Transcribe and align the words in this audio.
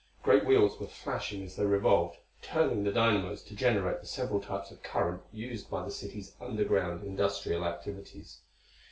Great 0.23 0.45
wheels 0.47 0.79
were 0.79 0.87
flashing 0.87 1.43
as 1.43 1.55
they 1.57 1.63
revolved, 1.63 2.17
turning 2.41 2.83
the 2.83 2.91
dynamos 2.91 3.43
to 3.43 3.53
generate 3.53 4.01
the 4.01 4.07
several 4.07 4.41
types 4.41 4.71
of 4.71 4.81
current 4.81 5.21
used 5.31 5.69
by 5.69 5.85
the 5.85 5.91
city's 5.91 6.35
underground 6.41 7.03
industrial 7.03 7.63
activities. 7.63 8.39